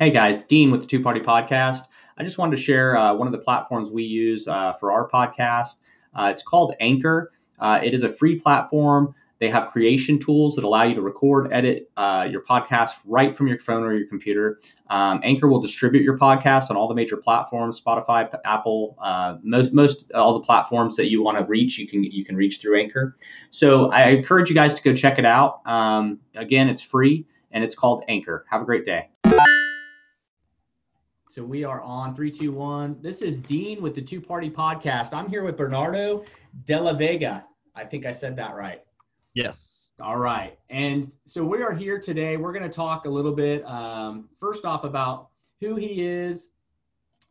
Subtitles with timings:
[0.00, 1.82] Hey guys, Dean with the Two Party Podcast.
[2.16, 5.06] I just wanted to share uh, one of the platforms we use uh, for our
[5.06, 5.82] podcast.
[6.14, 7.32] Uh, it's called Anchor.
[7.58, 9.14] Uh, it is a free platform.
[9.40, 13.46] They have creation tools that allow you to record, edit uh, your podcast right from
[13.46, 14.58] your phone or your computer.
[14.88, 19.74] Um, Anchor will distribute your podcast on all the major platforms: Spotify, Apple, uh, most
[19.74, 21.76] most all the platforms that you want to reach.
[21.76, 23.18] You can you can reach through Anchor.
[23.50, 25.60] So I encourage you guys to go check it out.
[25.66, 28.46] Um, again, it's free and it's called Anchor.
[28.48, 29.10] Have a great day.
[31.30, 32.96] So we are on three, two, one.
[33.00, 35.14] This is Dean with the Two Party Podcast.
[35.14, 36.24] I'm here with Bernardo
[36.64, 37.44] De La Vega.
[37.76, 38.82] I think I said that right.
[39.34, 39.92] Yes.
[40.00, 40.58] All right.
[40.70, 42.36] And so we are here today.
[42.36, 45.28] We're going to talk a little bit, um, first off, about
[45.60, 46.50] who he is.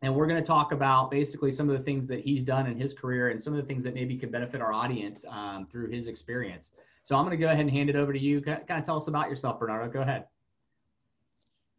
[0.00, 2.78] And we're going to talk about basically some of the things that he's done in
[2.78, 5.90] his career and some of the things that maybe could benefit our audience um, through
[5.90, 6.72] his experience.
[7.02, 8.40] So I'm going to go ahead and hand it over to you.
[8.40, 9.92] Kind of tell us about yourself, Bernardo.
[9.92, 10.24] Go ahead.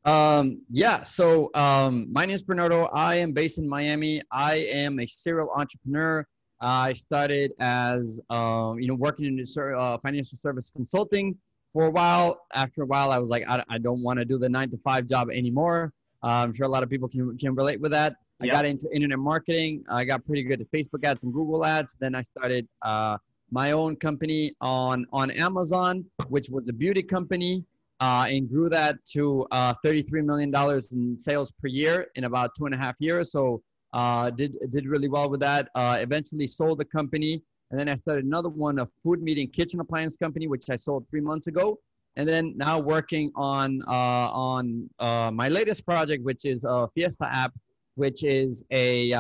[0.04, 2.86] Um, yeah, so um, my name is Bernardo.
[2.86, 4.22] I am based in Miami.
[4.32, 6.26] I am a serial entrepreneur.
[6.60, 9.44] I started as, um, you know, working in
[9.78, 11.36] uh, financial service consulting
[11.74, 12.46] for a while.
[12.54, 14.78] After a while, I was like, I, I don't want to do the nine to
[14.78, 15.94] five job anymore.
[16.24, 18.16] Uh, I'm sure a lot of people can, can relate with that.
[18.42, 19.84] I got into internet marketing.
[19.92, 21.96] I got pretty good at Facebook ads and Google ads.
[22.00, 23.20] Then I started uh,
[23.52, 27.64] my own company on, on Amazon, which was a beauty company
[28.02, 30.52] uh, and grew that to uh, $33 million
[30.92, 33.32] in sales per year in about two and a half years.
[33.32, 33.62] So
[33.94, 35.70] uh, did did really well with that.
[35.76, 39.80] Uh, eventually sold the company, and then I started another one, a food meeting kitchen
[39.80, 41.78] appliance company, which I sold three months ago.
[42.18, 47.30] And then now working on uh, on uh, my latest project, which is a Fiesta
[47.32, 47.54] app,
[47.96, 49.12] which is a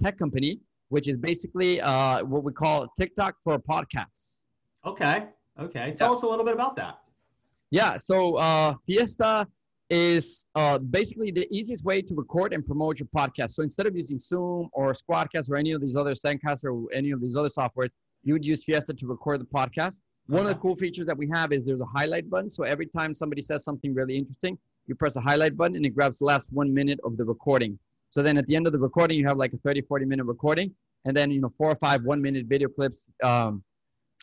[0.00, 4.44] tech company, which is basically what we call TikTok for podcasts.
[4.86, 5.24] Okay.
[5.58, 5.94] Okay.
[5.96, 6.16] Tell yeah.
[6.16, 7.00] us a little bit about that.
[7.70, 9.46] Yeah, so uh, Fiesta
[9.90, 13.50] is uh, basically the easiest way to record and promote your podcast.
[13.50, 17.10] So instead of using Zoom or Squadcast or any of these other Zencastr or any
[17.10, 17.92] of these other softwares,
[18.22, 20.00] you would use Fiesta to record the podcast.
[20.26, 20.50] One okay.
[20.50, 22.50] of the cool features that we have is there's a highlight button.
[22.50, 25.90] So every time somebody says something really interesting, you press a highlight button and it
[25.90, 27.78] grabs the last one minute of the recording.
[28.10, 30.24] So then at the end of the recording, you have like a 30, 40 minute
[30.24, 30.74] recording.
[31.04, 33.62] And then, you know, four or five one minute video clips um,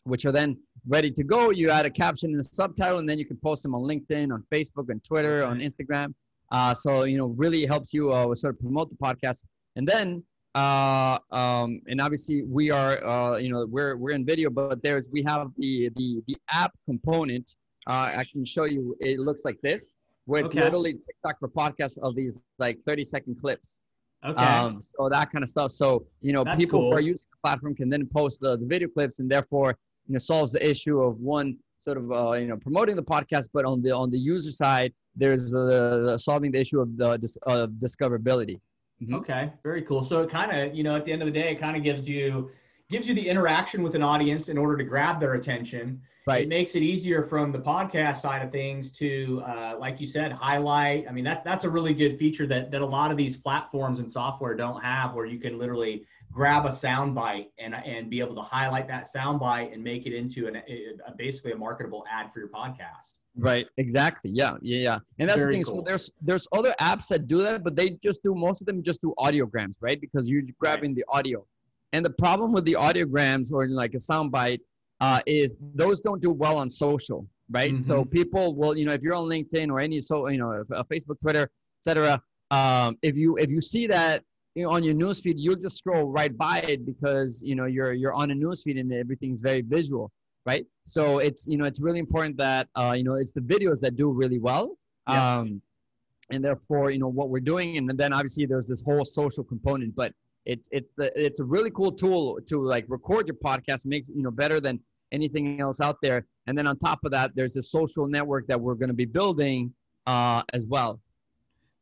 [0.05, 0.57] which are then
[0.87, 1.49] ready to go.
[1.49, 4.31] You add a caption and a subtitle, and then you can post them on LinkedIn,
[4.31, 6.13] on Facebook, on Twitter, on Instagram.
[6.51, 9.43] Uh, so you know, really helps you uh, sort of promote the podcast.
[9.75, 10.23] And then,
[10.53, 15.05] uh, um, and obviously we are, uh, you know, we're we're in video, but there's
[15.11, 17.55] we have the the the app component.
[17.87, 18.95] Uh, I can show you.
[18.99, 20.63] It looks like this, where it's okay.
[20.63, 23.81] literally TikTok for podcasts of these like 30 second clips.
[24.25, 24.43] Okay.
[24.43, 25.71] Um, so that kind of stuff.
[25.71, 26.91] So you know, That's people cool.
[26.91, 30.13] who are using the platform can then post the, the video clips, and therefore you
[30.13, 33.65] know solves the issue of one sort of uh, you know promoting the podcast, but
[33.65, 37.09] on the on the user side, there's uh, solving the issue of the
[37.47, 38.59] uh, discoverability.
[39.01, 39.15] Mm-hmm.
[39.15, 40.03] Okay, very cool.
[40.03, 41.83] So it kind of you know at the end of the day, it kind of
[41.83, 42.51] gives you
[42.89, 46.01] gives you the interaction with an audience in order to grab their attention.
[46.27, 46.41] Right.
[46.41, 50.31] It makes it easier from the podcast side of things to, uh, like you said,
[50.31, 51.05] highlight.
[51.07, 53.99] I mean, that that's a really good feature that that a lot of these platforms
[53.99, 58.19] and software don't have, where you can literally grab a sound bite and, and be
[58.19, 61.55] able to highlight that sound bite and make it into an, a, a basically a
[61.55, 63.13] marketable ad for your podcast.
[63.37, 63.67] Right.
[63.77, 64.31] Exactly.
[64.33, 64.55] Yeah.
[64.61, 64.77] Yeah.
[64.77, 64.99] Yeah.
[65.19, 65.65] And that's Very the thing.
[65.65, 65.75] Cool.
[65.75, 68.81] So there's there's other apps that do that, but they just do most of them
[68.81, 70.01] just do audiograms, right?
[70.01, 70.95] Because you're grabbing right.
[70.95, 71.45] the audio.
[71.93, 74.61] And the problem with the audiograms or like a sound bite
[75.01, 77.71] uh, is those don't do well on social, right?
[77.71, 77.79] Mm-hmm.
[77.79, 81.19] So people will, you know, if you're on LinkedIn or any so, you know, Facebook,
[81.19, 82.21] Twitter, etc.
[82.51, 84.23] Um, if you if you see that
[84.55, 87.93] you know, on your newsfeed, you'll just scroll right by it because you know you're
[87.93, 90.11] you're on a newsfeed and everything's very visual,
[90.45, 90.65] right?
[90.85, 93.97] So it's you know it's really important that uh, you know it's the videos that
[93.97, 94.77] do really well,
[95.09, 95.39] yeah.
[95.39, 95.61] um,
[96.31, 99.93] and therefore you know what we're doing, and then obviously there's this whole social component,
[99.93, 100.13] but
[100.45, 104.23] it's it's the, it's a really cool tool to like record your podcast, makes you
[104.23, 104.79] know better than
[105.11, 108.59] anything else out there, and then on top of that, there's a social network that
[108.59, 109.73] we're going to be building
[110.07, 110.99] uh, as well.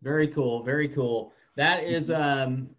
[0.01, 1.33] Very cool, very cool.
[1.55, 2.69] That is, um,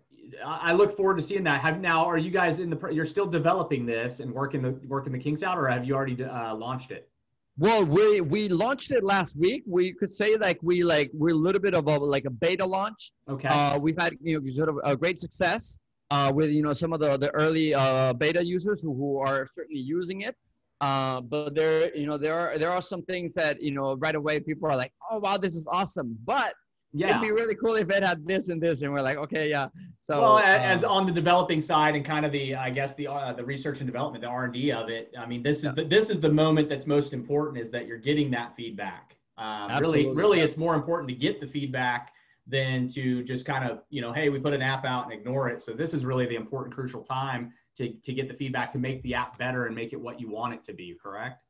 [0.44, 1.60] I look forward to seeing that.
[1.60, 2.88] Have now, are you guys in the?
[2.90, 6.22] You're still developing this and working the working the kinks out, or have you already
[6.22, 7.08] uh, launched it?
[7.56, 9.62] Well, we we launched it last week.
[9.66, 12.66] We could say like we like we're a little bit of a like a beta
[12.66, 13.12] launch.
[13.28, 13.48] Okay.
[13.48, 15.78] Uh, we've had you know sort of a great success
[16.10, 19.48] uh, with you know some of the the early uh, beta users who, who are
[19.54, 20.36] certainly using it.
[20.80, 24.14] Uh, but there you know there are there are some things that you know right
[24.14, 26.16] away people are like, oh wow, this is awesome.
[26.24, 26.54] But
[26.96, 27.10] yeah.
[27.10, 29.66] It'd be really cool if it had this and this, and we're like, okay, yeah.
[29.98, 33.08] So well, as um, on the developing side and kind of the, I guess the
[33.08, 35.12] uh, the research and development, the R and D of it.
[35.18, 35.72] I mean, this is yeah.
[35.72, 39.16] the, this is the moment that's most important is that you're getting that feedback.
[39.36, 42.12] Um, really, really, it's more important to get the feedback
[42.46, 45.48] than to just kind of, you know, hey, we put an app out and ignore
[45.48, 45.62] it.
[45.62, 49.02] So this is really the important, crucial time to, to get the feedback to make
[49.02, 51.42] the app better and make it what you want it to be, correct?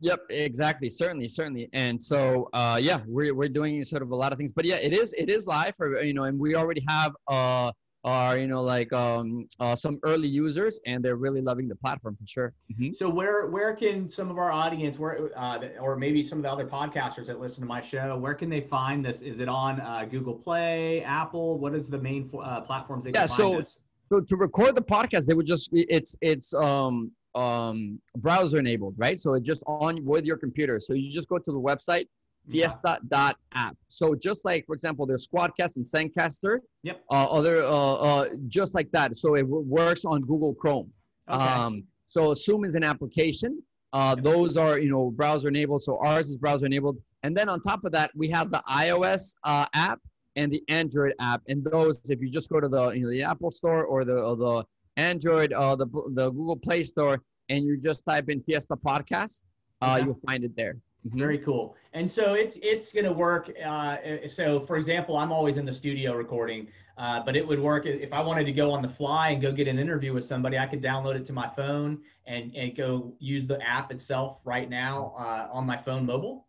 [0.00, 0.90] Yep, exactly.
[0.90, 1.70] Certainly, certainly.
[1.72, 4.76] And so, uh, yeah, we're, we're doing sort of a lot of things, but yeah,
[4.76, 7.72] it is, it is live for, you know, and we already have, uh,
[8.04, 12.16] are you know like um, uh, some early users and they're really loving the platform
[12.20, 12.52] for sure.
[12.72, 12.92] Mm-hmm.
[12.94, 16.50] so where where can some of our audience where uh, or maybe some of the
[16.50, 19.22] other podcasters that listen to my show where can they find this?
[19.22, 21.58] Is it on uh, google play apple?
[21.58, 23.78] What is the main uh, platforms they yeah, so, this?
[24.10, 29.18] so to record the podcast they would just it's it's um um browser enabled right?
[29.18, 30.78] So it's just on with your computer.
[30.78, 32.06] So you just go to the website
[32.48, 33.76] fiesta.app.
[33.88, 36.58] So just like, for example, there's Squadcast and Zencastr.
[36.82, 37.04] Yep.
[37.10, 39.16] Uh, other, uh, uh, just like that.
[39.16, 40.92] So it works on Google Chrome.
[41.30, 41.42] Okay.
[41.42, 43.62] Um, so Zoom is an application.
[43.92, 44.24] Uh, yep.
[44.24, 45.82] Those are, you know, browser enabled.
[45.82, 46.98] So ours is browser enabled.
[47.22, 50.00] And then on top of that, we have the iOS uh, app
[50.36, 51.42] and the Android app.
[51.48, 54.14] And those, if you just go to the, you know, the Apple Store or the,
[54.14, 54.64] or the
[54.96, 59.42] Android, uh, the, the Google Play Store, and you just type in Fiesta Podcast,
[59.80, 60.76] uh, you'll find it there.
[61.06, 61.18] Mm-hmm.
[61.18, 61.76] Very cool.
[61.92, 63.52] And so it's it's going to work.
[63.64, 63.96] Uh,
[64.26, 68.12] so for example, I'm always in the studio recording, uh, but it would work if
[68.12, 70.58] I wanted to go on the fly and go get an interview with somebody.
[70.58, 74.68] I could download it to my phone and and go use the app itself right
[74.68, 76.46] now uh, on my phone mobile.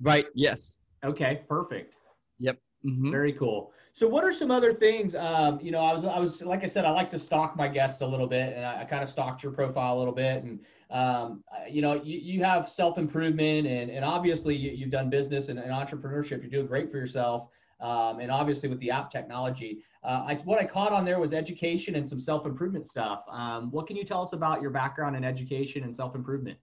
[0.00, 0.26] Right.
[0.34, 0.78] Yes.
[1.04, 1.42] Okay.
[1.46, 1.94] Perfect.
[2.38, 2.58] Yep.
[2.86, 3.10] Mm-hmm.
[3.10, 3.72] Very cool.
[3.98, 5.16] So, what are some other things?
[5.16, 7.66] Um, you know, I was, I was, like I said, I like to stalk my
[7.66, 10.44] guests a little bit, and I, I kind of stalked your profile a little bit,
[10.44, 10.60] and
[10.90, 15.48] um, you know, you, you have self improvement, and and obviously you, have done business
[15.48, 16.42] and, and, entrepreneurship.
[16.42, 17.48] You're doing great for yourself,
[17.80, 19.82] um, and obviously with the app technology.
[20.04, 23.24] Uh, I, what I caught on there was education and some self improvement stuff.
[23.28, 26.56] Um, what can you tell us about your background in education and self improvement?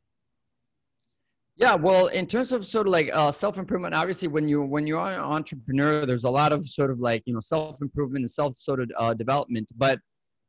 [1.57, 4.86] Yeah, well, in terms of sort of like uh, self improvement, obviously when you when
[4.86, 8.31] you're an entrepreneur, there's a lot of sort of like you know self improvement and
[8.31, 9.72] self sort of uh, development.
[9.78, 10.00] But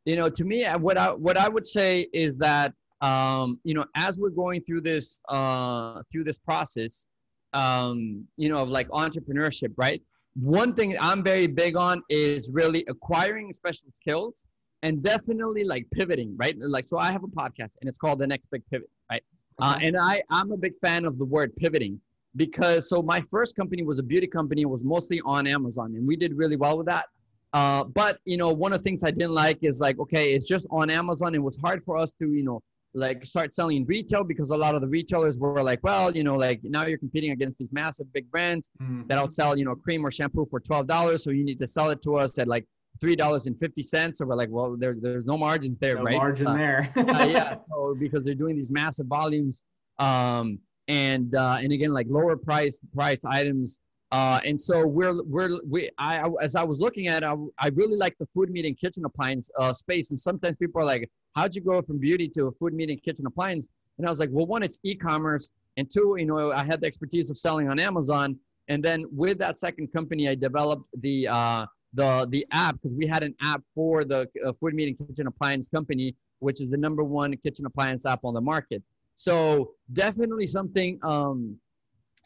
[0.05, 2.73] you know, to me, uh, what I what I would say is that
[3.03, 7.07] um, you know as we're going through this uh, through this process,
[7.53, 10.03] um, you know, of like entrepreneurship, right?
[10.35, 14.47] One thing I'm very big on is really acquiring special skills
[14.83, 16.55] and definitely like pivoting, right?
[16.59, 19.23] Like, so I have a podcast and it's called The Next Big Pivot, right?
[19.59, 22.01] Uh, and I, I'm a big fan of the word pivoting
[22.37, 24.63] because so my first company was a beauty company.
[24.63, 27.07] It was mostly on Amazon and we did really well with that.
[27.53, 30.47] Uh, but you know, one of the things I didn't like is like, okay, it's
[30.47, 31.35] just on Amazon.
[31.35, 32.61] It was hard for us to, you know,
[32.93, 36.35] like start selling retail because a lot of the retailers were like, well, you know,
[36.35, 39.03] like now you're competing against these massive big brands mm-hmm.
[39.07, 41.23] that'll sell, you know, cream or shampoo for twelve dollars.
[41.23, 42.67] So you need to sell it to us at like
[43.01, 44.19] three dollars and fifty cents.
[44.19, 46.17] So we're like, well, there, there's no margins there, no right?
[46.17, 46.93] Margin uh, there.
[46.97, 47.57] uh, yeah.
[47.69, 49.63] So because they're doing these massive volumes,
[49.99, 50.59] um,
[50.89, 53.81] and uh, and again like lower price price items.
[54.13, 57.69] Uh, and so we're we're we I as I was looking at, it, I, I
[57.75, 60.11] really like the food meat and kitchen appliance uh, space.
[60.11, 63.03] And sometimes people are like, how'd you go from beauty to a food meat and
[63.03, 63.69] kitchen appliance?
[63.99, 66.87] And I was like, well, one, it's e-commerce, and two, you know, I had the
[66.87, 68.39] expertise of selling on Amazon.
[68.69, 71.67] And then with that second company, I developed the uh,
[71.97, 75.27] the the app because we had an app for the uh, food meat and kitchen
[75.27, 78.83] appliance company, which is the number one kitchen appliance app on the market.
[79.17, 81.57] So definitely something um,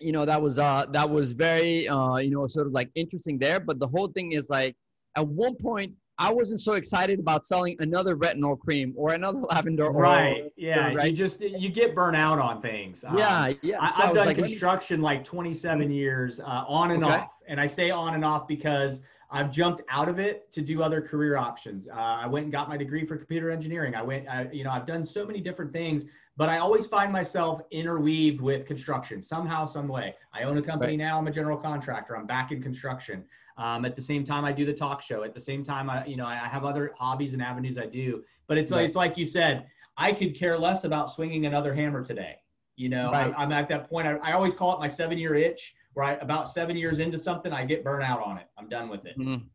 [0.01, 3.39] you know that was uh, that was very uh, you know sort of like interesting
[3.39, 3.61] there.
[3.61, 4.77] But the whole thing is like
[5.17, 9.91] at one point I wasn't so excited about selling another retinol cream or another lavender.
[9.91, 10.43] Right.
[10.43, 10.93] Or, yeah.
[10.93, 11.11] Right.
[11.11, 13.03] You just you get burnt out on things.
[13.17, 13.45] Yeah.
[13.45, 13.81] Um, yeah.
[13.81, 17.15] I, have done like, construction like 27 years uh, on and okay.
[17.15, 19.01] off, and I say on and off because
[19.33, 21.87] I've jumped out of it to do other career options.
[21.87, 23.95] Uh, I went and got my degree for computer engineering.
[23.95, 26.07] I went, I, you know, I've done so many different things,
[26.37, 30.17] but I always find myself interweaved with construction somehow, some way.
[30.33, 30.99] I own a company right.
[30.99, 31.19] now.
[31.19, 32.17] I'm a general contractor.
[32.17, 33.25] I'm back in construction.
[33.57, 35.23] Um, at the same time, I do the talk show.
[35.23, 38.25] At the same time, I, you know, I have other hobbies and avenues I do.
[38.49, 38.79] But it's right.
[38.79, 42.37] like it's like you said, I could care less about swinging another hammer today.
[42.77, 43.27] You know, right.
[43.27, 44.09] I'm, I'm, at that point.
[44.09, 47.65] I, I always call it my seven-year itch right about seven years into something, I
[47.65, 48.47] get burnt out on it.
[48.59, 49.19] I'm done with it.
[49.19, 49.47] Mm-hmm.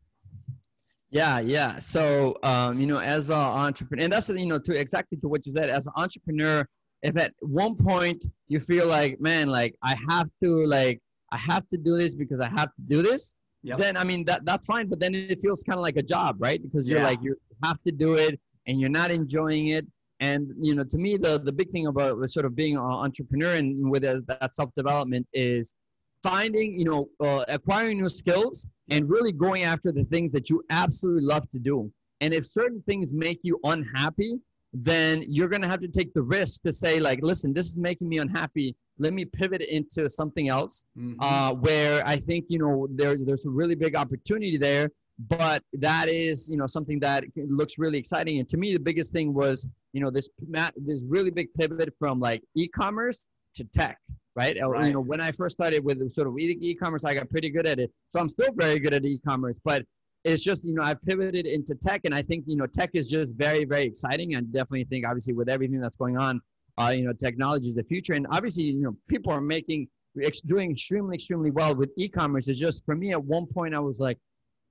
[1.10, 1.78] Yeah, yeah.
[1.78, 5.46] So, um, you know, as an entrepreneur, and that's you know, to exactly to what
[5.46, 6.66] you said, as an entrepreneur,
[7.02, 11.00] if at one point you feel like, man, like I have to, like
[11.32, 13.78] I have to do this because I have to do this, yep.
[13.78, 14.88] then I mean that that's fine.
[14.88, 16.60] But then it feels kind of like a job, right?
[16.62, 17.06] Because you're yeah.
[17.06, 19.86] like you have to do it, and you're not enjoying it.
[20.18, 23.54] And you know, to me, the the big thing about sort of being an entrepreneur
[23.54, 25.76] and with that self development is
[26.30, 30.56] finding, you know, uh, acquiring new skills and really going after the things that you
[30.70, 31.76] absolutely love to do.
[32.22, 34.32] And if certain things make you unhappy,
[34.72, 37.78] then you're going to have to take the risk to say like, listen, this is
[37.78, 38.68] making me unhappy.
[38.98, 41.16] let me pivot into something else Mhm.
[41.26, 44.86] uh, where I think you know there's there's a really big opportunity there,
[45.36, 47.20] but that is you know something that
[47.60, 48.34] looks really exciting.
[48.40, 49.56] And to me, the biggest thing was
[49.94, 50.28] you know this
[50.88, 53.20] this really big pivot from like e-commerce
[53.56, 53.98] to tech,
[54.36, 54.56] right?
[54.60, 54.86] Right.
[54.86, 57.78] You know, when I first started with sort of e-commerce, I got pretty good at
[57.80, 59.84] it, so I'm still very good at e-commerce, but
[60.24, 63.08] it's just you know I pivoted into tech, and I think you know tech is
[63.08, 64.36] just very very exciting.
[64.36, 66.40] I definitely think obviously with everything that's going on,
[66.78, 69.88] uh, you know, technology is the future, and obviously you know people are making
[70.46, 72.48] doing extremely extremely well with e-commerce.
[72.48, 74.18] It's just for me at one point I was like,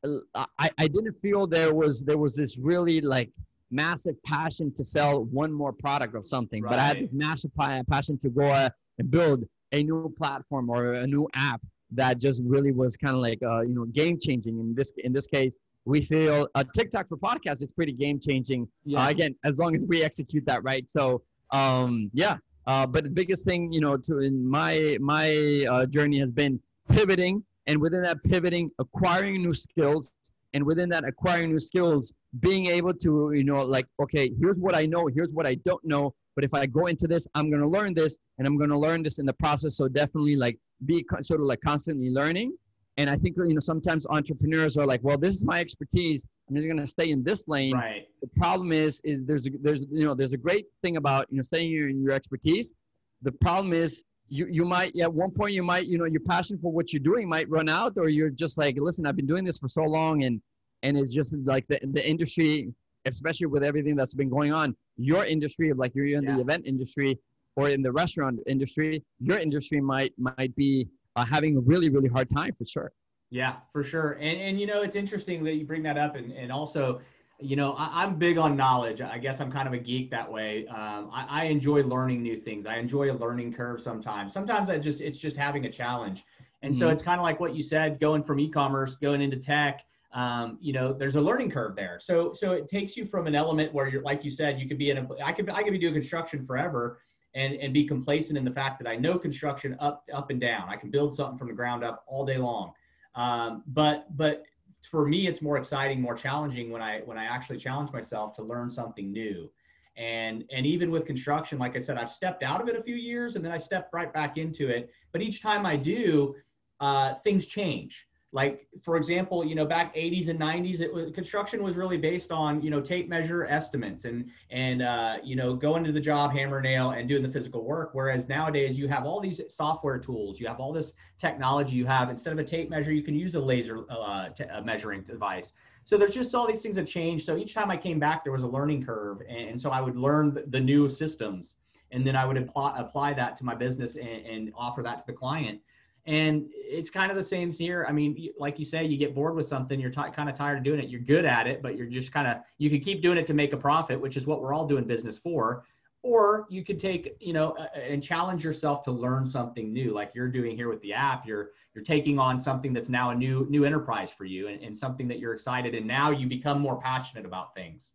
[0.04, 3.32] uh, I I didn't feel there was there was this really like
[3.72, 8.20] massive passion to sell one more product or something, but I had this massive passion
[8.20, 8.70] to go uh,
[9.00, 13.22] and build a new platform or a new app that just really was kind of
[13.22, 15.56] like uh, you know game changing in this in this case
[15.86, 19.06] we feel uh, tiktok for podcasts is pretty game changing Yeah.
[19.06, 20.90] uh, again as long as we execute that right?
[20.90, 22.38] So um yeah.
[22.68, 26.60] Uh, but the biggest thing you know to in my my uh, journey has been
[26.90, 30.14] pivoting and within that pivoting acquiring new skills.
[30.56, 34.74] And within that acquiring new skills being able to you know like okay here's what
[34.74, 37.62] i know here's what i don't know but if i go into this i'm going
[37.62, 39.76] to learn this and i'm going to learn this in the process.
[39.76, 42.56] So definitely like be sort of like constantly learning.
[42.98, 46.26] And i think you know sometimes entrepreneurs are like well this is my expertise.
[46.48, 47.74] I'm just going to stay in this lane.
[47.74, 48.08] Right.
[48.22, 51.38] the problem is is there's a, there's you know there's a great thing about you
[51.38, 52.74] know staying in your expertise.
[53.22, 56.58] The problem is you you might at one point you might you know your passion
[56.58, 59.44] for what you're doing might run out or you're just like listen i've been doing
[59.44, 60.42] this for so long and
[60.84, 62.74] and it's just like the, the industry
[63.06, 66.36] especially with everything that's been going on your industry of like you're in Yeah.
[66.36, 67.18] the event industry
[67.56, 72.10] or in the restaurant industry your industry might might be uh, having a really really
[72.10, 72.92] hard time for sure
[73.32, 74.14] Yeah, for sure.
[74.14, 77.02] And and you know, it's interesting that you bring that up, and and also,
[77.40, 79.02] you know, I, I'm big on knowledge.
[79.02, 80.68] I guess I'm kind of a geek that way.
[80.68, 82.66] Um, I, I enjoy learning new things.
[82.66, 84.34] I enjoy a learning curve sometimes.
[84.34, 86.24] Sometimes I just it's just having a challenge.
[86.62, 86.92] And so Mhm.
[86.94, 89.86] it's kind of like what you said, going from e-commerce, going into tech.
[90.16, 92.00] Um, you know, there's a learning curve there.
[92.02, 94.78] So so it takes you from an element where you're like you said, you could
[94.78, 97.00] be in a I could I could be doing construction forever
[97.36, 100.70] and and be complacent in the fact that I know construction up up and down.
[100.70, 102.72] I can build something from the ground up all day long.
[103.14, 104.46] Um, but but
[104.90, 108.44] for me, it's more exciting, more challenging when I when I actually challenge myself to
[108.44, 109.52] learn something new.
[109.98, 112.96] And and even with construction, like I said, I've stepped out of it a few
[112.96, 114.92] years and then I stepped right back into it.
[115.12, 116.36] But each time I do,
[116.80, 118.08] uh, things change.
[118.36, 122.34] Like for example, you know, back 80s and 90s, it was construction was really based
[122.34, 126.34] on you know tape measure estimates and and uh, you know going to the job
[126.34, 127.92] hammer nail and doing the physical work.
[127.94, 131.78] Whereas nowadays you have all these software tools, you have all this technology.
[131.78, 134.62] You have instead of a tape measure, you can use a laser uh, t- a
[134.62, 135.54] measuring device.
[135.86, 138.34] So there's just all these things have changed So each time I came back, there
[138.34, 141.56] was a learning curve, and, and so I would learn the, new systems,
[141.92, 145.06] and then I would apply apply that to my business and, and offer that to
[145.08, 145.62] the client.
[146.08, 147.86] And it's kind of the same here.
[147.90, 150.60] I mean, like you say, you get bored with something, you're t- kind of tired
[150.60, 150.88] of doing it.
[150.88, 153.34] You're good at it, but you're just kind of you can keep doing it to
[153.34, 155.66] make a profit, which is what we're all doing business for.
[156.04, 160.12] Or you could take, you know, uh, and challenge yourself to learn something new, like
[160.14, 161.26] you're doing here with the app.
[161.26, 164.78] You're you're taking on something that's now a new new enterprise for you, and, and
[164.78, 167.94] something that you're excited, and now you become more passionate about things.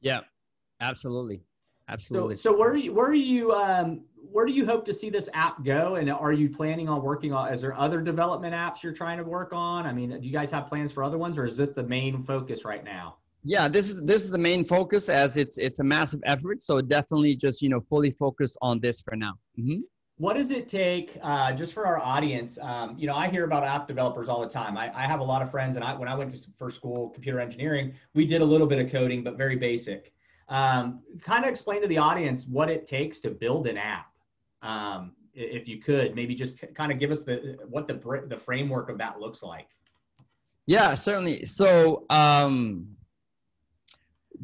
[0.00, 0.20] yeah
[0.80, 1.42] absolutely
[1.88, 4.94] absolutely So, so where are you, where are you, um, where do you hope to
[4.94, 5.96] see this app go?
[5.96, 7.52] And are you planning on working on?
[7.52, 9.86] Is there other development apps you're trying to work on?
[9.86, 12.22] I mean, do you guys have plans for other ones, or is it the main
[12.22, 13.16] focus right now?
[13.42, 16.80] yeah this is this is the main focus as it's it's a massive effort so
[16.82, 19.80] definitely just you know fully focus on this for now hmm
[20.18, 22.58] What does it take, uh, just for our audience?
[22.60, 24.76] Um, you know, I hear about app developers all the time.
[24.76, 27.08] I, I have a lot of friends, and I, when I went to for school,
[27.08, 30.12] computer engineering, we did a little bit of coding, but very basic.
[30.50, 34.09] Um, kind of explain to the audience what it takes to build an app,
[34.62, 36.14] um, if you could.
[36.14, 39.68] Maybe just kind of give us the what the the framework of that looks like.
[40.66, 41.44] Yeah, certainly.
[41.44, 42.86] So um,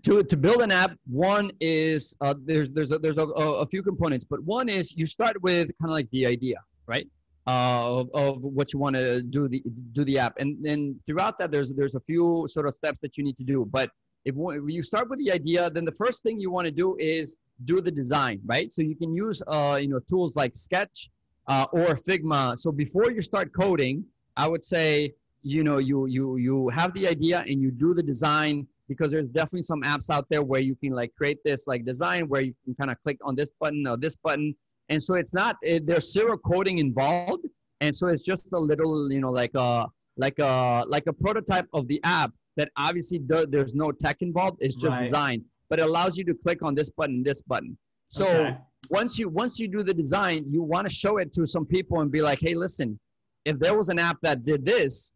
[0.03, 3.83] to to build an app, one is uh, there's there's a, there's a, a few
[3.83, 6.57] components, but one is you start with kind of like the idea,
[6.87, 7.09] right?
[7.49, 11.39] Uh, of, of what you want to do the do the app, and then throughout
[11.39, 13.65] that there's there's a few sort of steps that you need to do.
[13.71, 13.91] But
[14.27, 14.35] if
[14.67, 17.81] you start with the idea, then the first thing you want to do is do
[17.81, 18.71] the design, right?
[18.71, 21.11] So you can use uh, you know tools like Sketch
[21.47, 22.59] uh, or Figma.
[22.59, 24.05] So before you start coding,
[24.37, 28.03] I would say you know you you you have the idea and you do the
[28.03, 31.85] design because there's definitely some apps out there where you can like create this like
[31.85, 34.55] design where you can kind of click on this button or this button
[34.89, 37.45] and so it's not it, there's zero coding involved
[37.81, 41.69] and so it's just a little you know like a like a like a prototype
[41.73, 45.05] of the app that obviously there's no tech involved it's just Right.
[45.05, 47.77] design but it allows you to click on this button this button
[48.09, 48.57] so Okay.
[48.91, 52.03] once you once you do the design, you want to show it to some people
[52.03, 53.01] and be like, hey, listen,
[53.45, 55.13] if there was an app that did this,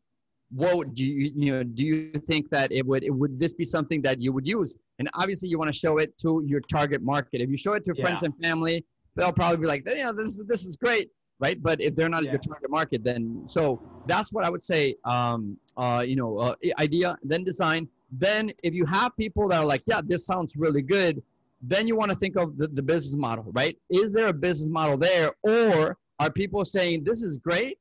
[0.50, 3.64] what do you you know do you think that it would it would this be
[3.64, 4.76] something that you would use?
[4.98, 7.40] And obviously, you want to show it to your target market.
[7.40, 8.02] If you show it to Yeah.
[8.04, 11.08] friends and family, they'll probably be like, yeah, this is this is great,
[11.40, 11.60] right?
[11.62, 12.32] But if they're not Yeah.
[12.32, 14.94] your target market, then so that's what I would say.
[15.04, 17.88] Um, uh, you know, uh, idea, then design.
[18.12, 21.22] Then if you have people that are like, yeah, this sounds really good,
[21.62, 23.76] then you want to think of the, the business model, right?
[23.90, 27.78] Is there a business model there, or are people saying this is great,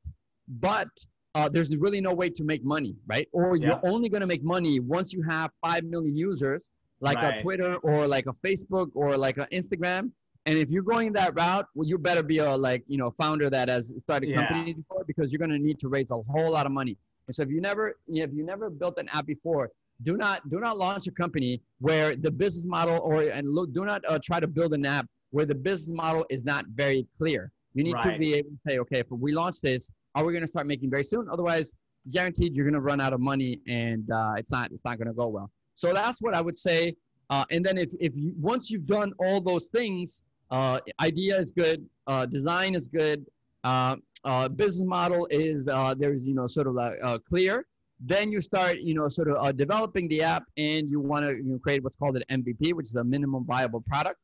[0.47, 0.89] but
[1.35, 3.27] uh, there's really no way to make money, right?
[3.31, 3.67] Or Yeah.
[3.67, 6.69] you're only going to make money once you have five million users,
[7.01, 7.39] like Right.
[7.39, 10.11] a Twitter or like a Facebook or like an Instagram.
[10.45, 13.49] And if you're going that route, well, you better be a like you know founder
[13.49, 14.37] that has started Yeah.
[14.37, 16.97] company before because you're going to need to raise a whole lot of money.
[17.27, 19.71] And so if you never if you never built an app before,
[20.03, 23.85] do not do not launch a company where the business model or and look, do
[23.85, 27.51] not uh, try to build an app where the business model is not very clear.
[27.75, 30.41] You need to be able to say, okay, if we launch this, are we going
[30.41, 31.27] to start making very soon?
[31.31, 31.71] Otherwise,
[32.09, 35.07] guaranteed you're going to run out of money and uh, it's not it's not going
[35.07, 35.51] to go well.
[35.75, 36.95] So that's what I would say.
[37.29, 41.51] Uh, and then if if you once you've done all those things, uh, idea is
[41.51, 43.25] good, uh, design is good,
[43.63, 47.65] uh, uh, business model is uh, there's you know sort of uh, clear.
[47.99, 51.43] Then you start you know sort of developing the app and you want to you
[51.43, 54.19] know, create what's called an MVP, which is a minimum viable product.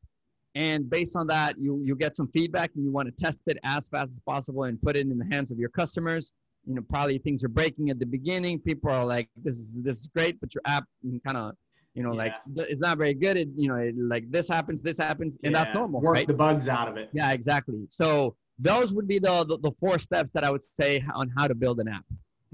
[0.54, 3.58] And based on that, you you get some feedback and you want to test it
[3.64, 6.32] as fast as possible and put it in the hands of your customers.
[6.66, 8.58] You know, probably things are breaking at the beginning.
[8.58, 10.84] People are like, "This is this is great," but your app
[11.24, 11.54] kind of,
[11.96, 13.36] you know, like it's not very good.
[13.36, 15.80] It you know, it, like this happens, this happens, and that's Yeah.
[15.80, 16.26] normal, Work right?
[16.26, 17.08] the bugs out of it.
[17.12, 17.86] Yeah, exactly.
[17.88, 21.46] So those would be the, the the four steps that I would say on how
[21.48, 22.04] to build an app.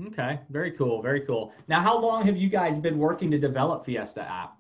[0.07, 1.53] Okay, very cool, very cool.
[1.69, 4.57] Now, how long have you guys been working to develop Fiesta app?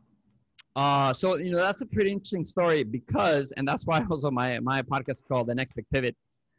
[0.74, 4.58] Uh, so you know that's a pretty interesting story because, and that's why also my
[4.60, 6.16] my podcast called the next big pivot,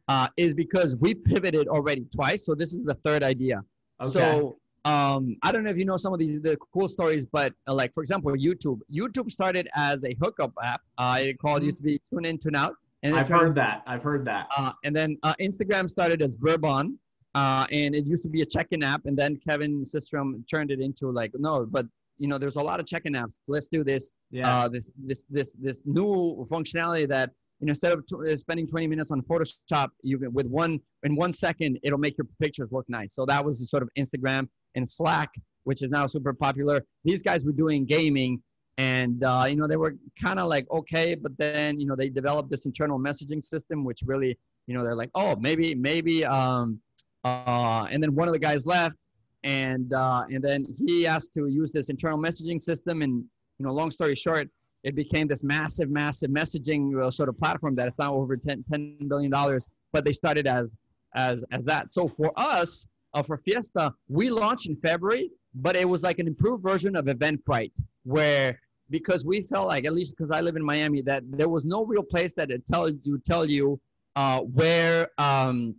[0.08, 2.46] uh, is because we pivoted already twice.
[2.46, 3.58] So this is the third idea.
[4.01, 4.10] Okay.
[4.12, 7.53] So um, I don't know if you know some of these the cool stories, but
[7.67, 8.79] uh, like for example, YouTube.
[8.93, 10.81] YouTube started as a hookup app.
[10.98, 11.65] Uh, it called Mhm.
[11.65, 13.83] used to be Tune In, Tune Out, and I've heard that.
[13.87, 14.48] I've heard that.
[14.57, 16.98] uh, and then uh, Instagram started as Burbn,
[17.35, 20.79] uh, and it used to be a check-in app, and then Kevin Systrom turned it
[20.81, 21.85] into like no, but
[22.17, 23.37] you know, there's a lot of check-in apps.
[23.48, 24.48] Let's do this, Yeah.
[24.63, 28.67] uh, this this this this new functionality that you know, instead of t- uh, spending
[28.67, 32.69] 20 minutes on Photoshop, you can with one in one second it'll make your pictures
[32.74, 33.15] look nice.
[33.15, 35.29] So that was sort of Instagram and Slack,
[35.64, 36.83] which is now super popular.
[37.03, 38.42] These guys were doing gaming,
[38.77, 42.09] and uh, you know they were kind of like okay, but then you know they
[42.09, 46.79] developed this internal messaging system, which really you know they're like oh maybe maybe um,
[47.24, 48.98] uh, and then one of the guys left
[49.44, 53.24] and uh, and then he asked to use this internal messaging system and
[53.59, 54.50] you know long story short
[54.83, 58.64] it became this massive massive messaging uh, sort of platform that it's now over 10,
[58.70, 60.77] 10 billion dollars but they started as
[61.16, 65.87] as as that so for us uh, for fiesta we launched in february but it
[65.87, 67.71] was like an improved version of eventbrite
[68.03, 71.65] where because we felt like at least because i live in miami that there was
[71.65, 73.79] no real place that tell you tell you
[74.15, 75.75] uh, where um,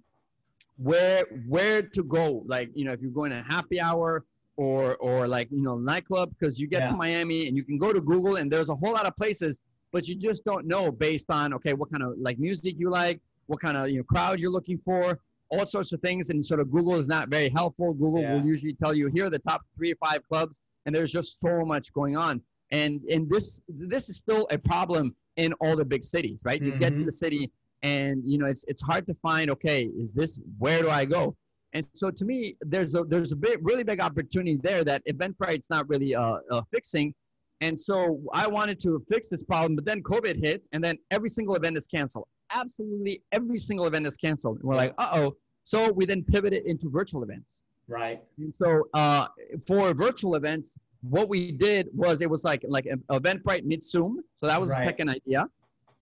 [0.76, 4.24] where where to go like you know if you're going to happy hour
[4.56, 6.90] or or like you know nightclub because you get Yeah.
[6.90, 9.60] to miami and you can go to google and there's a whole lot of places
[9.92, 13.20] but you just don't know based on okay what kind of like music you like
[13.46, 15.20] what kind of you know crowd you're looking for
[15.50, 17.92] all sorts of things and sort of google is not very helpful.
[17.94, 18.32] Google Yeah.
[18.32, 21.40] will usually tell you here are the top three or five clubs and there's just
[21.40, 22.40] so much going on.
[22.70, 26.60] And and this this is still a problem in all the big cities right?
[26.62, 27.06] You get to Mhm.
[27.06, 27.50] the city
[27.82, 31.36] and you know it's it's hard to find okay is this where do i go?
[31.74, 35.68] And so to me there's a there's a big really big opportunity there that eventbrite's
[35.70, 37.14] not really uh, uh fixing.
[37.60, 41.28] And so i wanted to fix this problem but then covid hit and then every
[41.28, 45.90] single event is canceled absolutely every single event is canceled and we're like uh-oh so
[45.92, 48.22] we then pivoted into virtual events right.
[48.38, 49.26] and so uh,
[49.66, 54.22] for virtual events, what we did was it was like like an Eventbrite mid Zoom.
[54.36, 55.46] So that was the second idea,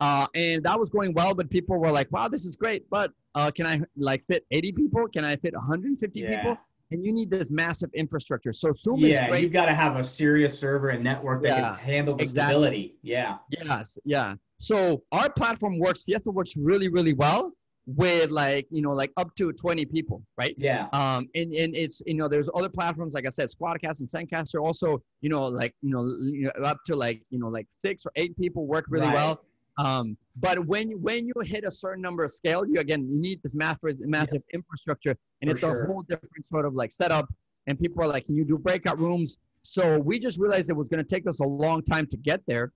[0.00, 1.35] uh, and that was going well.
[1.35, 4.72] But people were like, "Wow, this is great!" But uh, can I like fit 80
[4.72, 5.09] people?
[5.09, 6.37] Can I fit 150 Yeah.
[6.37, 6.57] people?
[6.92, 8.52] And you need this massive infrastructure.
[8.52, 9.42] So Zoom is Yeah, great.
[9.42, 12.52] you've got to have a serious server and network that Yeah, can handle the exactly.
[12.52, 12.96] stability.
[13.02, 13.38] Yeah.
[13.50, 14.35] Yes, yeah.
[14.62, 16.05] So our platform works.
[16.05, 17.53] Fiesta works really, really well
[17.87, 20.55] with like you know like up to 20 people, right?
[20.57, 20.87] Yeah.
[20.92, 24.62] um and, and it's you know there's other platforms like i said squadcast and Zencastr
[24.62, 26.03] also you know like you know,
[26.38, 29.16] you know up to like you know like six or eight people work really Right.
[29.16, 29.44] well
[29.79, 33.18] um but when you when you hit a certain number of scale you again you
[33.18, 35.83] need this massive massive infrastructure and For it's sure.
[35.83, 37.27] a whole different sort of like setup
[37.66, 40.87] and people are like can you do breakout rooms so we just realized it was
[40.87, 42.70] going to take us a long time to get there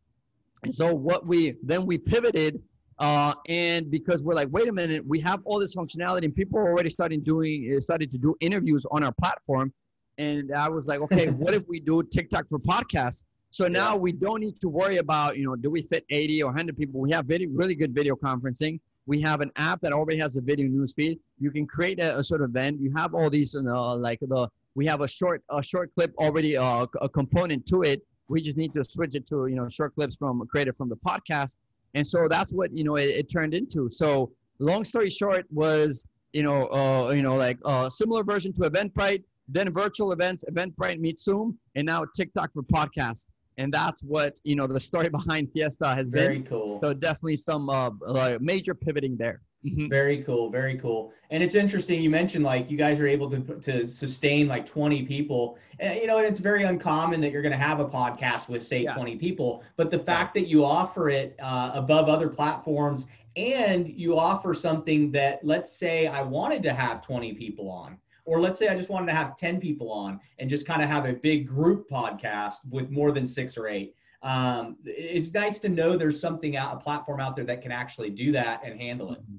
[0.62, 2.62] and so what we then we pivoted
[2.98, 6.58] Uh, and because we're like, wait a minute, we have all this functionality, and people
[6.58, 9.70] are already starting doing uh, started to do interviews on our platform.
[10.18, 13.24] And I was like, okay, what if we do TikTok for podcasts?
[13.50, 14.00] So now yeah.
[14.06, 17.00] we don't need to worry about, you know, do we fit 80 or 100 people?
[17.00, 18.80] We have video, really good video conferencing.
[19.06, 21.18] We have an app that already has a video newsfeed.
[21.38, 22.80] You can create a, a sort of event.
[22.80, 26.12] You have all these, you know, like the, we have a short, a short clip
[26.18, 28.00] already, uh, a component to it.
[28.28, 30.96] We just need to switch it to, you know, short clips from created from the
[30.96, 31.58] podcast.
[31.94, 33.90] And so that's what, you know, it, it turned into.
[33.90, 38.52] So long story short was, you know, uh, you know, like a uh, similar version
[38.54, 44.02] to Eventbrite, then virtual events, Eventbrite meets Zoom, and now TikTok for podcasts and that's
[44.02, 46.44] what you know the story behind Fiesta has very been.
[46.44, 46.78] Very cool.
[46.82, 49.40] So definitely some uh, like major pivoting there.
[49.66, 49.88] Mm-hmm.
[49.88, 51.12] Very cool, very cool.
[51.31, 52.00] And it's interesting.
[52.00, 55.59] You mentioned like you guys are able to to sustain like 20 people.
[55.81, 58.62] And, you know, and it's very uncommon that you're going to have a podcast with
[58.62, 58.94] say yeah.
[58.94, 59.64] 20 people.
[59.76, 65.11] But the fact that you offer it uh, above other platforms and you offer something
[65.12, 68.90] that, let's say, I wanted to have 20 people on or let's say I just
[68.90, 72.57] wanted to have 10 people on and just kind of have a big group podcast
[72.68, 73.94] with more than six or eight.
[74.22, 78.11] Um, it's nice to know there's something out, a platform out there that can actually
[78.11, 79.22] do that and handle it.
[79.22, 79.37] Mm-hmm.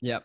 [0.00, 0.24] Yep.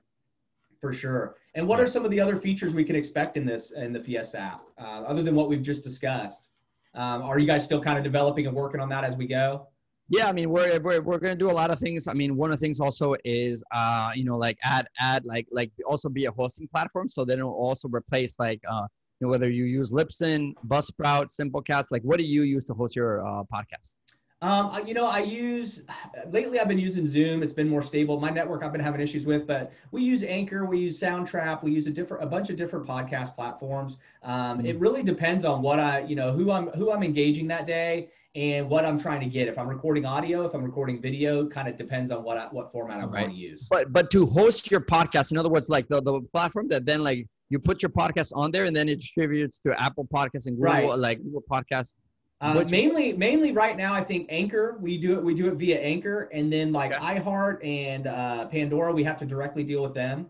[0.82, 1.36] For sure.
[1.56, 4.00] And what are some of the other features we can expect in this, in the
[4.00, 6.50] Fiesta app, uh, other than what we've just discussed?
[6.94, 9.68] Um, are you guys still kind of developing and working on that as we go?
[10.10, 12.36] yeah i mean we're, we're, we're going to do a lot of things i mean
[12.36, 16.10] one of the things also is uh you know like add add like like also
[16.10, 18.86] be a hosting platform so then it'll also replace like uh
[19.20, 22.96] you know, whether you use libsyn buzzsprout simplecast like what do you use to host
[22.96, 23.96] your uh, podcast
[24.42, 25.82] um, you know, I use
[26.30, 26.60] lately.
[26.60, 27.42] I've been using Zoom.
[27.42, 28.20] It's been more stable.
[28.20, 31.72] My network I've been having issues with, but we use Anchor, we use Soundtrap, we
[31.72, 33.98] use a different, a bunch of different podcast platforms.
[34.24, 34.68] Um, mm-hmm.
[34.68, 38.10] It really depends on what I, you know, who I'm, who I'm engaging that day,
[38.36, 39.48] and what I'm trying to get.
[39.48, 42.72] If I'm recording audio, if I'm recording video, kind of depends on what I, what
[42.72, 43.22] format I right.
[43.22, 43.68] want to use.
[43.70, 47.04] But but to host your podcast, in other words, like the, the platform that then
[47.04, 50.58] like you put your podcast on there and then it distributes to Apple Podcasts and
[50.58, 51.00] Google right.
[51.00, 51.94] like Google Podcasts.
[52.42, 54.78] Uh, mainly, mainly right now, I think Anchor.
[54.80, 55.24] We do it.
[55.24, 57.20] We do it via Anchor, and then like okay.
[57.20, 60.30] iHeart and uh, Pandora, we have to directly deal with them.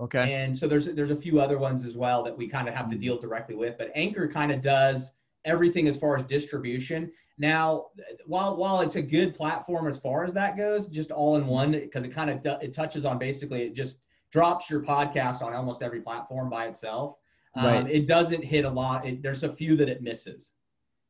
[0.00, 0.34] Okay.
[0.34, 2.88] And so there's there's a few other ones as well that we kind of have
[2.88, 3.02] to mm-hmm.
[3.02, 5.12] deal directly with, but Anchor kind of does
[5.44, 7.12] everything as far as distribution.
[7.38, 7.86] Now,
[8.26, 11.72] while while it's a good platform as far as that goes, just all in one
[11.72, 13.98] because it kind of it touches on basically it just
[14.32, 17.16] drops your podcast on almost every platform by itself.
[17.54, 17.90] Um, right.
[17.90, 19.06] It doesn't hit a lot.
[19.06, 20.52] It, there's a few that it misses,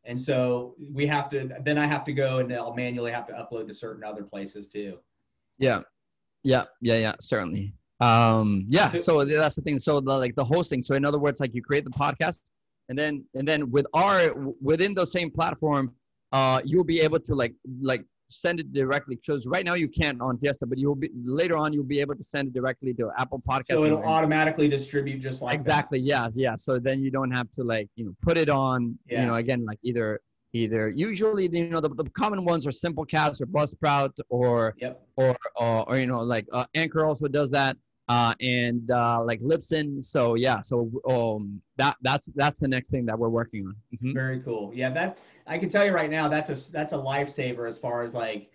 [0.04, 1.50] and so we have to.
[1.64, 4.66] Then I have to go and I'll manually have to upload to certain other places
[4.66, 4.98] too.
[5.58, 5.80] Yeah,
[6.42, 7.14] yeah, yeah, yeah.
[7.20, 7.74] Certainly.
[8.00, 8.92] Um, yeah.
[8.92, 9.78] So that's the thing.
[9.78, 10.82] So the like the hosting.
[10.82, 12.40] So in other words, like you create the podcast,
[12.88, 15.92] and then and then with our within the same platform
[16.32, 19.16] uh, you'll be able to like like send it directly.
[19.16, 22.14] Because right now you can't on Fiesta, but you'll be later on you'll be able
[22.14, 23.68] to send it directly to Apple Podcast.
[23.68, 25.98] So it'll automatically distribute just like exactly.
[25.98, 26.04] That.
[26.04, 26.56] Yeah, yeah.
[26.56, 28.98] So then you don't have to like you know put it on.
[29.06, 29.20] Yeah.
[29.20, 30.20] You know again like either
[30.54, 35.02] either usually you know the, the common ones are Simplecast or Buzzsprout or yep.
[35.16, 37.76] or, or or you know like uh, Anchor also does that
[38.12, 40.04] uh, and uh, like Libsyn.
[40.04, 43.76] So yeah, so um, that that's that's the next thing that we're working on.
[43.94, 44.12] Mm-hmm.
[44.12, 44.70] Very cool.
[44.74, 48.02] Yeah, that's I can tell you right now that's a that's a lifesaver as far
[48.02, 48.50] as like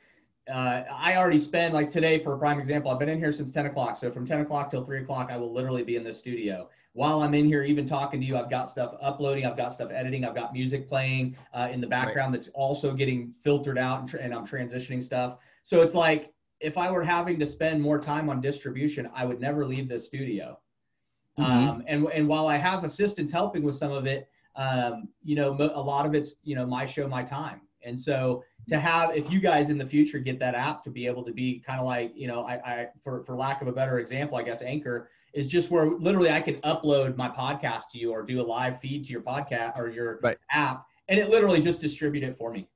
[0.47, 2.91] uh, I already spend like today for a prime example.
[2.91, 3.97] I've been in here since 10 o'clock.
[3.97, 6.69] So from 10 o'clock till 3 o'clock, I will literally be in the studio.
[6.93, 9.91] While I'm in here, even talking to you, I've got stuff uploading, I've got stuff
[9.91, 12.41] editing, I've got music playing uh, in the background right.
[12.41, 15.37] that's also getting filtered out, and, tra- and I'm transitioning stuff.
[15.63, 19.39] So it's like if I were having to spend more time on distribution, I would
[19.39, 20.59] never leave the studio.
[21.39, 21.51] Mm-hmm.
[21.51, 25.53] Um, and and while I have assistants helping with some of it, um, you know,
[25.53, 27.61] a lot of it's you know my show, my time.
[27.83, 31.05] And so to have, if you guys in the future get that app to be
[31.07, 33.71] able to be kind of like, you know, I, I for for lack of a
[33.71, 37.99] better example, I guess Anchor is just where literally I can upload my podcast to
[37.99, 40.37] you or do a live feed to your podcast or your right.
[40.51, 42.67] app, and it literally just distribute it for me.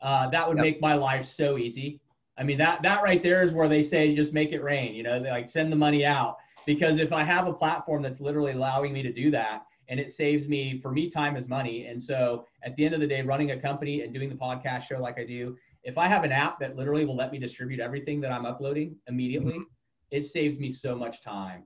[0.00, 0.64] Uh, that would yep.
[0.64, 2.00] make my life so easy.
[2.38, 4.94] I mean, that that right there is where they say just make it rain.
[4.94, 8.20] You know, they like send the money out because if I have a platform that's
[8.20, 11.86] literally allowing me to do that, and it saves me for me time is money.
[11.86, 14.82] And so at the end of the day, running a company and doing the podcast
[14.82, 17.80] show like I do, if I have an app that literally will let me distribute
[17.80, 19.62] everything that I'm uploading immediately, mm-hmm.
[20.10, 21.64] it saves me so much time.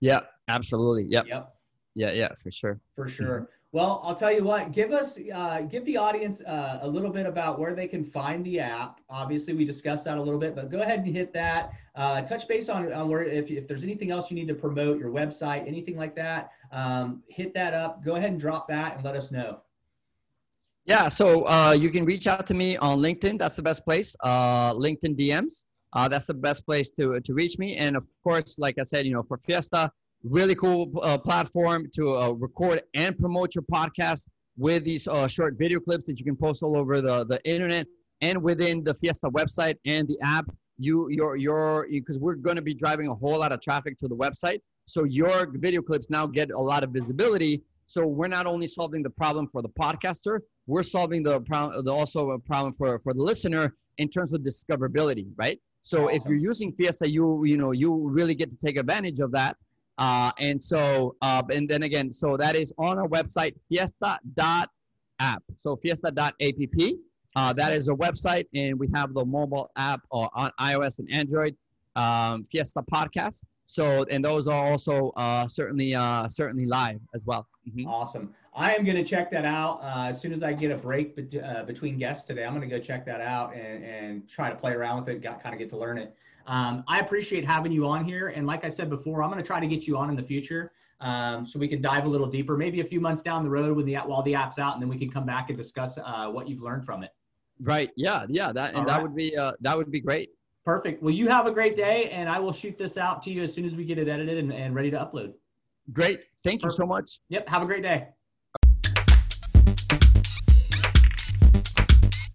[0.00, 1.04] Yeah, absolutely.
[1.08, 1.26] Yep.
[1.26, 1.54] Yep.
[1.94, 2.80] Yeah, yeah, for sure.
[2.94, 3.40] For sure.
[3.40, 3.44] Mm-hmm.
[3.74, 4.70] Well, I'll tell you what.
[4.70, 8.46] Give us, uh, give the audience uh, a little bit about where they can find
[8.46, 9.00] the app.
[9.10, 11.72] Obviously, we discussed that a little bit, but go ahead and hit that.
[11.96, 15.00] Uh, touch base on, on where, if, if there's anything else you need to promote,
[15.00, 18.04] your website, anything like that, um, hit that up.
[18.04, 19.58] Go ahead and drop that and let us know.
[20.84, 23.40] Yeah, so uh, you can reach out to me on LinkedIn.
[23.40, 24.14] That's the best place.
[24.22, 25.64] Uh, LinkedIn DMs.
[25.94, 27.76] uh, that's the best place to to reach me.
[27.76, 29.90] And of course, like I said, you know, for Fiesta,
[30.24, 35.56] really cool uh, platform to uh, record and promote your podcast with these uh, short
[35.58, 37.86] video clips that you can post all over the the internet
[38.20, 40.46] and within the Fiesta website and the app.
[40.78, 44.08] You your your because we're going to be driving a whole lot of traffic to
[44.08, 47.62] the website, so your video clips now get a lot of visibility.
[47.86, 52.30] So we're not only solving the problem for the podcaster, we're solving the problem, also
[52.30, 55.60] a problem for for the listener in terms of discoverability, right?
[55.82, 56.16] So awesome.
[56.16, 59.56] if you're using Fiesta, you you know you really get to take advantage of that.
[59.98, 65.42] Uh, and so uh, and then again, so that is on our website fiesta.app.
[65.60, 66.34] So fiesta.app.
[67.36, 71.10] Uh, that is a website, and we have the mobile app uh, on iOS and
[71.12, 71.56] Android,
[71.96, 73.42] um, Fiesta Podcast.
[73.66, 77.48] So, and those are also uh, certainly uh, certainly live as well.
[77.68, 77.88] Mm-hmm.
[77.88, 78.34] Awesome.
[78.54, 81.18] I am going to check that out uh, as soon as I get a break
[81.42, 82.44] uh, between guests today.
[82.44, 85.22] I'm going to go check that out and, and try to play around with it,
[85.22, 86.14] got, kind of get to learn it.
[86.46, 89.46] Um, I appreciate having you on here, and like I said before, I'm going to
[89.46, 92.26] try to get you on in the future um, so we can dive a little
[92.26, 94.82] deeper, maybe a few months down the road when the while the app's out, and
[94.82, 97.10] then we can come back and discuss what you've learned from it.
[97.60, 97.90] Right.
[97.96, 98.26] Yeah.
[98.28, 98.52] Yeah.
[98.52, 99.02] That and All that right.
[99.02, 100.30] would be uh, that would be great.
[100.64, 101.02] Perfect.
[101.02, 103.52] Well, you have a great day, and I will shoot this out to you as
[103.54, 105.34] soon as we get it edited and, and ready to upload.
[105.92, 106.20] Great.
[106.42, 106.78] Thank Perfect.
[106.78, 107.20] you so much.
[107.28, 107.48] Yep.
[107.48, 108.08] Have a great day.